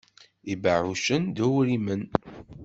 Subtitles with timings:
[0.53, 2.03] Ibeɛɛucen d uwrimen.